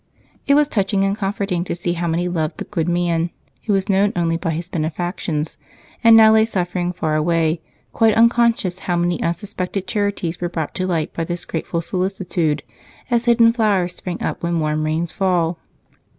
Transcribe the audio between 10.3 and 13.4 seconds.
were brought to light by this grateful solicitude as